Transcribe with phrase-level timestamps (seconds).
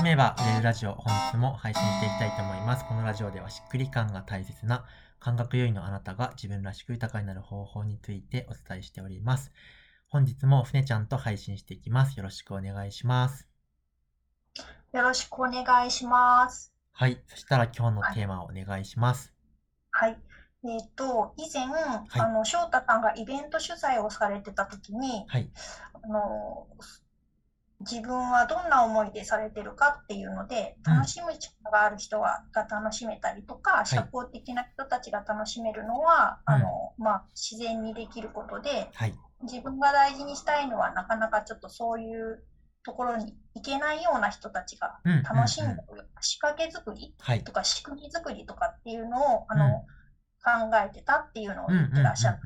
[0.00, 2.86] 楽しめば売れるラジオ、本日も配信していきたいと思います。
[2.86, 4.86] このラジオではしっくり感が大切な
[5.18, 9.52] 感覚優位のあなたが自分らしく豊かになる方法についてお伝えしております。
[10.08, 12.16] 本日もふねちゃんと配信していきます。
[12.16, 13.46] よろしくお願いします。
[14.94, 16.72] よろしくお願いします。
[16.92, 17.22] はい。
[17.26, 19.34] そしたら今日のテーマをお願いします。
[19.90, 20.16] はい。
[20.64, 25.50] えっと、以前、あの、翔太さんがイベント取材をされてた時に、はい。
[25.92, 26.66] あの、
[27.80, 30.94] 自分はどんな思いでされてるかっていうので、うん。
[30.96, 36.54] 楽しむ力がある人がが楽しめたりとか、社交的な人たちが楽しめるのは、うん。
[36.54, 39.14] あの、まあ、自然にできることで、はい。
[39.42, 42.42] 自分が大事にしたいのは、なかなかちょっとそういう
[42.82, 45.22] ところに行けないような人たちがうんうんうん。
[45.22, 45.76] 楽しむ
[46.20, 47.42] 仕掛け作りはい。
[47.42, 47.52] と。
[47.52, 49.84] か仕組み作りとかっていうのを、あの、
[50.44, 52.40] 考えてたっていうのを言ってらっしゃって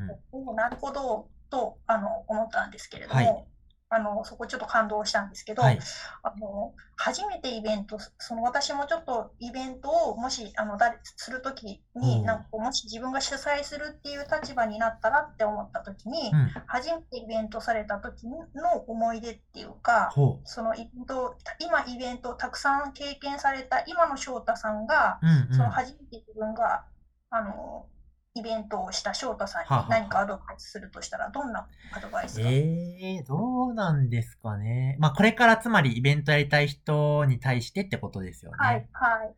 [0.55, 3.54] なるほど、と、あの、思ったんですけれども、はい
[3.95, 5.79] あの、そこちょっと感動したんですけど、はい。
[6.23, 16.49] あの、初めてイベント、その私もちょっとイベントをもし、あの、誰、するときに、うんなんかもし自分が主催するっていう立場になったらって思ったときに、うん。
[16.67, 18.43] 初めてイベントされた時の
[18.87, 25.27] 思い出っていうか、ほそのイベント、今イベントをたくさん経験された今の翔太さんが、う。
[25.27, 25.57] うんうん。
[25.57, 26.85] その初めて自分が、
[27.31, 27.87] あの、
[28.37, 32.55] イベントをした翔太さんに何かアドバイスするとしたら、どんなアドバイスが、え
[33.19, 34.97] えー、どうなんですかね。
[34.99, 38.57] まあ、これからつまりイベントやりたい人に対してってことですよね。
[38.59, 39.35] はい、はい。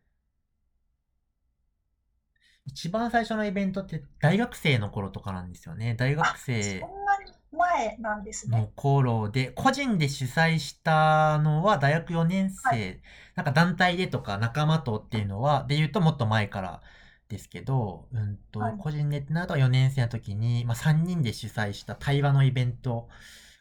[2.64, 5.94] 一番最初のイベントって大学生の頃とかなんですよね。
[5.94, 8.72] 大学生そんなに前なんですのね。
[8.76, 12.94] 頃で、個人で主催したのは大学4年生、は
[13.34, 16.82] なんか団体でとか仲間とっていうのは、で言うともっと前から
[17.28, 23.08] ですけど、うんと、はい個人でってなると4年生の時に、まあ3人で主催した対話のイベント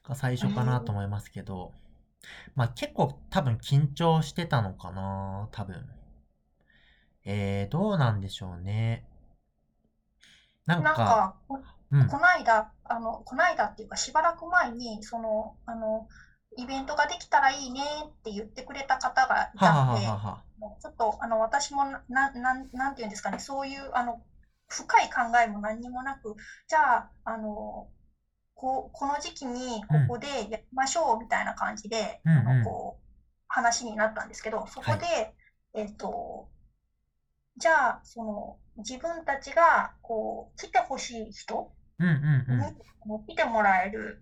[0.07, 1.71] が最初かなと思いますけど、
[2.55, 5.85] まあ結構多分緊張してたのかな多分。
[7.25, 9.07] えー、どうなんでしょうね。
[10.67, 11.59] なんか、なんか、こ
[11.91, 12.07] うん。
[12.07, 16.07] こないだ、あの、こないだっていうか、しばらく前に、その、あの、
[16.57, 20.05] イベントができたらいいねって言ってくれた方がいたので、
[20.81, 24.21] ちょっと、あの、私もな、な、なん、なんていうんですかね、そういう、あの、
[24.69, 26.35] 深い考えも何にもなく、
[26.67, 27.87] じゃあ、あの、
[28.55, 33.01] こう、この時期にここでやりましょうみたいな感じで、あの、こう、
[33.47, 35.33] 話になったんですけど、そこで、
[35.73, 36.47] えっと、
[37.57, 42.59] じゃあ、その、自分たちが、こう、来てほしい人うんうんうん。
[42.59, 44.21] に、来てもらえる、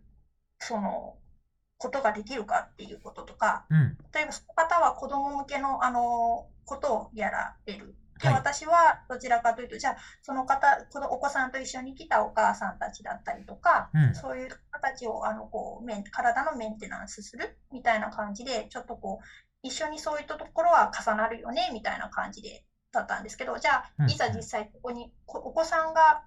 [0.59, 1.17] その、
[1.83, 3.97] ことができるかっていうこととか、うん。
[4.13, 7.95] 例えばその方は子供向けの、あのことをやられる。
[8.21, 19.25] で、はい私はどちらかというと、じゃあ、その方、このお子さんと一緒に来たお母さんたちだったりとか、うんそういう方たちを、あの、こう、メン体のメンテナンスするみたいな感じで、ちょっとこう、
[19.61, 22.63] 一緒にそういったところは重なるよね、みたいな感じで、
[22.94, 26.23] だったんですけど、じゃあ、うんいざ実際ここに、こお子さんが、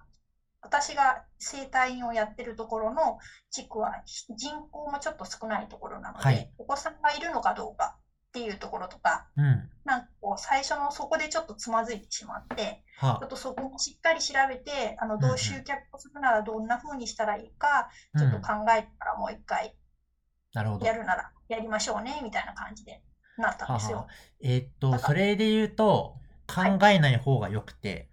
[0.61, 3.17] 私が整体院をやってるところの
[3.51, 7.95] 地区は人口もちょっと少ないところなので、はいお子さんがいるのかどうか
[8.27, 9.69] っていうところとか、うん。
[9.85, 19.75] なんかこう最初のそこでちょっとつまずいてしまって、はちょっとそこもしっかり調べて、あの、どう集客をするならどんな風にしたらいいか、うんちょっと考えてからもう一回。
[20.53, 23.01] やるならやりましょうね、みたいな感じで
[23.37, 24.09] なったんですよはは。
[24.41, 26.15] えーっと、それで言うと、
[26.47, 28.09] 考はいえない方が良くて、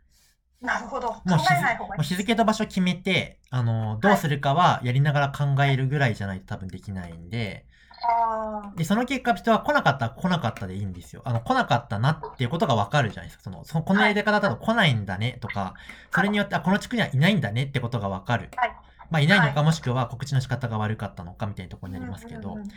[0.64, 1.08] なるほど。
[1.08, 1.98] 考もう日えない方がいい。
[1.98, 7.66] もう日付と場所決めて、あの、どうするかはやりながら考えるぐらいじゃないと多分できないんで、
[8.06, 11.22] あで、その結果人は来なかったら来なかったでいいんですよ。
[11.24, 13.44] あの、来なかったなっていうことがわかるじゃないですか。
[13.44, 15.74] その、そのこのやり方だと来ないんだねとか、
[16.10, 18.50] それによって、あ、この地区にはいないんだねってことがわかる。
[18.56, 18.72] はい
[19.10, 21.96] まあ、いないのか、はいもしくは告知の仕方が悪かったのかみたいなところあ。
[21.96, 22.68] になりますけどうんうん、うん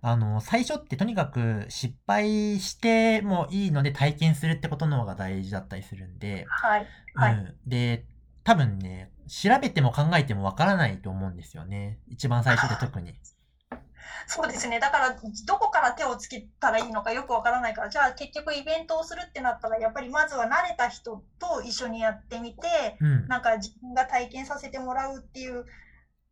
[0.00, 6.86] あの、最初ってとにかく失敗してもいいので体験するってことの方が大事だったりするんで、はい。
[7.14, 7.34] はい。
[7.34, 7.56] うん。
[7.66, 8.04] で、
[8.44, 11.98] 多分ね、調べても考えてもわからないと思うんですよね。
[12.08, 13.14] 一番最初で特に。
[14.26, 14.78] そうですね。
[14.78, 15.16] だから、
[15.46, 23.26] どこから手をつけたらいいのかよくわからないから、じゃあ結局イベントをするってなったら、やっぱりまずは慣れた人と一緒にやってみて、うん。
[23.26, 25.66] なんか自分が体験させてもらうっていう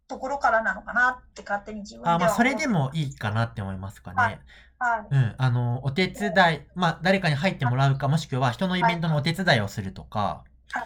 [0.08, 4.40] ところからなのかなって勝手に自分ではあ、まあ、それで思もいいかなって思いますかはね。
[4.80, 4.84] う。
[4.84, 5.06] はい。
[5.10, 5.34] うん。
[5.38, 6.32] あの、お手伝い、
[6.74, 10.84] まあ、誰かに入ってもらうか、もしくは人のイベントのお手伝いをするとか、はい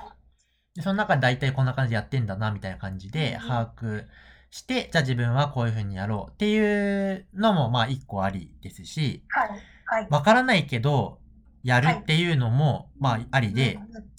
[0.75, 4.07] でその中で大体こんな感じでやってんだな、みたいな感じでうん把握
[4.51, 9.51] して、じゃあ自分はこういう風にやろうっていうのも、まあ、一個ありですし、はい。
[9.85, 10.07] はい。
[10.11, 11.19] わからないけど、
[11.63, 14.10] やるっていうのも、まあ、ありで、うん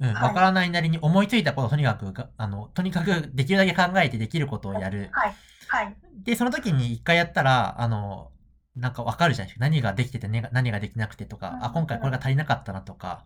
[0.00, 5.08] うんわからないなりに思いついたことをとにかくが、あの、とにかくできるだけ考えてできることをやる。
[5.12, 5.34] はい。
[5.66, 5.96] はい。
[6.24, 8.30] で、その時に一回やったら、あの、
[8.76, 9.64] なんかわかるじゃないですか。
[9.64, 13.24] 何ができてて、ね、何ができなくてとか、うんあ、今回これが足りなかったなとか、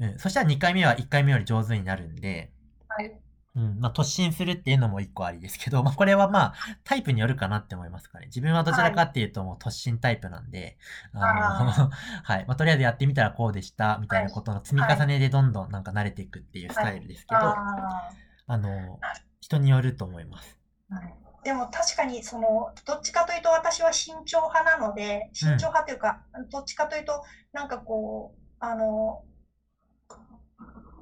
[0.00, 0.18] うんうん。
[0.18, 2.52] そしたら2回目は1回目より上手になるんで、
[2.88, 3.23] はい。
[3.56, 3.80] うん。
[3.80, 8.26] まあ、突進するっていうのも一個ありですけど、まあ、これはまあ、タイプによるかなって思いますかね。
[8.26, 10.76] 自分はどちらかっていうともう突進タイプなんで、
[11.12, 11.90] あの、あ
[12.24, 12.44] はい。
[12.46, 18.10] まあ、とりあえずやってみたらこうでした、みたいなことの積み重ねでどんどんなんか慣れていくっていうスタイルですけど、あ
[18.46, 18.98] あの、
[19.40, 20.58] 人によると思います。
[20.90, 21.14] ーはい
[21.44, 27.22] でも確かにそのどっちかというと私は慎重派なので慎重派というか、どっちかというと
[27.52, 29.22] なんかこうあの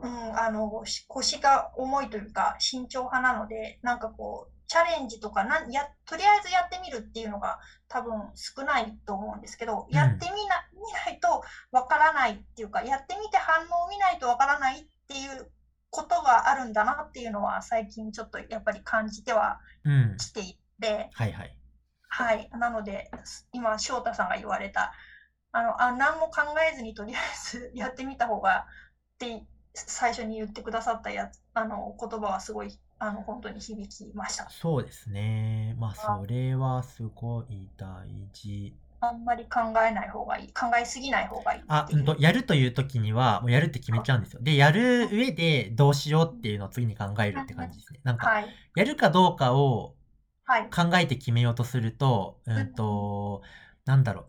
[0.03, 7.59] うんあのし腰が重いというか慎重派なのでなんかこうチャレンジとかなんやとりあえずやってみるっていうのが
[7.89, 15.51] 多分少ないと思うんですけど、うんやってみな見ないとわからないっていうかやってみて反応を見ないとわからないっていう
[15.91, 20.17] ことがあるんだなっていうのは最近ちょっとやっぱり感じてはうん。
[20.17, 21.57] 来ていて、はいはい。
[22.09, 23.11] はい、なので
[23.53, 24.93] 今翔太さんが言われた
[25.53, 27.21] あのあ何も考えずにとりあえ
[27.59, 28.67] ずやってみた方が
[29.15, 34.49] って最初に言ってくださったやつあの言葉はすごいあの本当に響きました。
[34.49, 35.75] そうですね。
[35.77, 38.77] まあ、それはすごい大事。
[39.01, 44.41] あんまり考えない方がいい考えすぎない方がいいいううんと、やるという時には、もうやるって決めちゃうんですよ。
[44.41, 48.01] で、やる上でどうしようっていうのを次に考えるって感じですね。
[48.05, 48.47] なんか、はい
[48.77, 49.97] やるかどうかを
[50.45, 53.43] はい考えて決めようとすると、うんと、
[53.85, 54.27] なんだろう。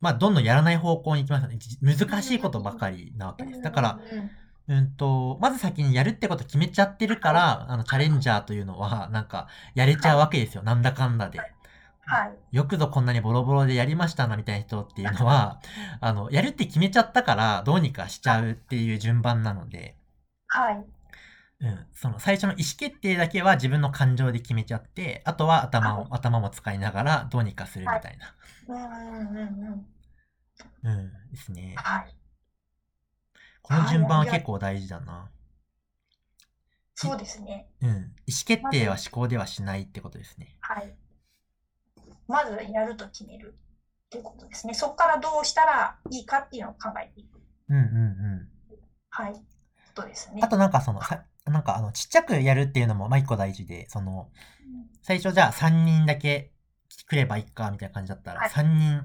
[0.00, 1.56] まあ、どんどんやらない方向に行きますよね。
[1.56, 3.62] じ難しいことばかりなわけです。
[3.62, 4.30] だから、うん
[4.68, 10.62] うんうんと、まず先にやるってこと決めちゃってるから、あの、チャレンジャーというのは、なんか、やれちゃうわけですよ。
[10.62, 11.38] なんだかんだで。
[11.38, 12.56] はい。
[12.56, 15.60] よくぞこんなにボロボロでやりましたな、みたいな人っていうのは、
[16.00, 19.96] あの、やるって決めちゃったから、どうにかしちゃうっていう順番なので、
[20.46, 20.84] はい。
[21.60, 28.34] うん、その最初の意思決定だけは自分の感情で決めちゃって、あとは頭を、頭も使いながらどうにかするみたいな。
[28.68, 29.36] うんうんうん
[30.84, 30.90] うん。
[30.90, 31.74] うん、ですね。
[31.76, 32.23] はい
[33.64, 35.30] この順番は結構大事だな。
[36.94, 37.88] そうですねうん。
[37.88, 38.12] 意思
[38.46, 40.56] 決定は思考ではしないってことですね。
[40.60, 40.94] はい
[42.28, 43.54] まずやると決める
[44.06, 47.38] っていうことですねそこからどうしたらいいかっていうのを考えていく
[47.68, 48.48] うんうんうん。
[49.10, 49.40] はいこ
[49.94, 54.30] とですねあとなんかその、さなんかあの、ちっちゃくやるっていうのも、まあ、一個大事で、その、
[55.02, 56.52] 最初じゃあ3人だけ
[57.06, 59.02] 来ればいいか、みたいな感じだったら、はい3人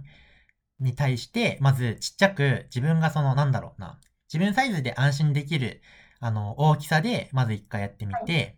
[0.79, 3.99] に対して、まずちっちゃく自分がその、なんだろうな、
[4.31, 5.81] 自分サイズで安心できる、
[6.19, 8.57] あの、大きさで、まず一回やってみて、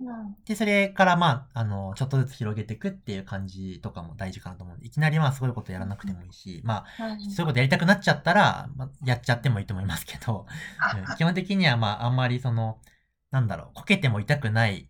[0.00, 0.36] うん。
[0.44, 7.30] で、それからまあ、あの、ちょっとずつ広げていくっていう感じとかも大事かなと思うんで、いきなりまあ、すごいことやらなくてもいいし、まあ、うん。
[7.30, 10.46] そういうことやりたくなっちゃったら、まあ、やっちゃってもいいと思いますけど、
[11.08, 11.16] うん。
[11.16, 12.80] 基本的にはまあ、あんまりその、
[13.30, 14.88] なんだろう、こけても痛くない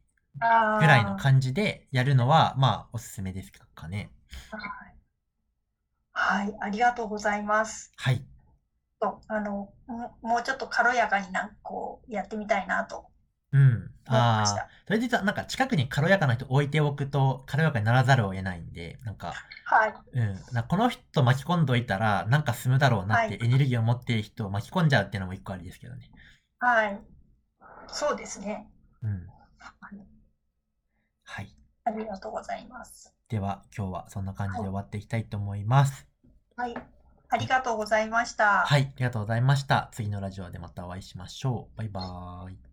[0.78, 4.10] ぐらいの感じでやるのは、まあ、おすすめですかね。
[6.12, 7.92] はい、ありがとうございます。
[7.96, 8.22] はい。
[9.00, 13.06] とあのももうちょっと軽やかになんかこうやってみたいなと
[13.52, 13.90] うん。
[14.06, 19.34] ああそれで言うと、なんか近くに軽やかな人置いておくと、軽やかにならざるを得ないんで、なんか、
[19.64, 20.36] はい、うん。
[20.52, 26.10] なこの人巻き込んどいたら、なんか進むだろうなってはエネルギーを持っている人を巻き込んじゃうっていうのも一個ありですけどね。
[26.58, 27.00] はい、
[27.86, 28.68] そうですね。
[29.02, 29.26] うん。
[31.24, 31.54] はい。
[31.84, 33.14] ありがとうございます。
[33.28, 36.06] では、今日はそんな感じで終わっていきたいと思います。
[36.56, 36.74] はい、
[37.30, 38.64] ありがとうございました。
[38.66, 38.82] はい。
[38.82, 39.88] ありがとうございました。
[39.92, 41.78] 次のラジオでまたお会いしましょう。
[41.78, 42.67] バイバーイ。